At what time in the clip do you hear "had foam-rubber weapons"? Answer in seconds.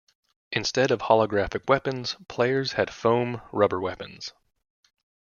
2.71-4.33